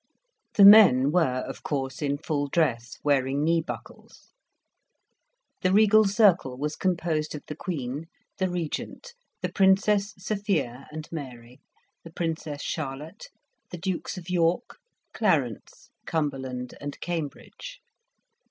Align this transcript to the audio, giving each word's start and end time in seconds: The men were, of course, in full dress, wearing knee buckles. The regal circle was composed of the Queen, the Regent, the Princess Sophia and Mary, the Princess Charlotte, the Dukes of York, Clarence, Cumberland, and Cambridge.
The 0.55 0.65
men 0.65 1.11
were, 1.11 1.43
of 1.47 1.61
course, 1.61 2.01
in 2.01 2.17
full 2.17 2.47
dress, 2.47 2.97
wearing 3.03 3.43
knee 3.43 3.61
buckles. 3.61 4.33
The 5.61 5.71
regal 5.71 6.05
circle 6.05 6.57
was 6.57 6.75
composed 6.75 7.35
of 7.35 7.43
the 7.45 7.55
Queen, 7.55 8.07
the 8.39 8.49
Regent, 8.49 9.13
the 9.43 9.49
Princess 9.51 10.15
Sophia 10.17 10.87
and 10.91 11.07
Mary, 11.11 11.61
the 12.03 12.11
Princess 12.11 12.63
Charlotte, 12.63 13.27
the 13.69 13.77
Dukes 13.77 14.17
of 14.17 14.27
York, 14.27 14.79
Clarence, 15.13 15.91
Cumberland, 16.07 16.73
and 16.81 16.99
Cambridge. 16.99 17.79